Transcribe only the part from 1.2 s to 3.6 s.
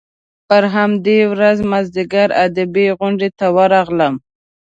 ورځ مازیګر ادبي غونډې ته